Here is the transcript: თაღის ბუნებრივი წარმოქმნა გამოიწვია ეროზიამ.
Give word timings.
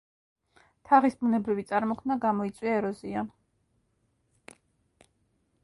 თაღის 0.91 1.17
ბუნებრივი 1.19 1.65
წარმოქმნა 1.71 2.17
გამოიწვია 2.23 2.75
ეროზიამ. 2.77 3.29